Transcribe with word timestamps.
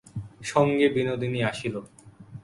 সঙ্গে 0.43 0.87
বিনোদিনী 0.89 1.39
আসিল। 1.43 1.75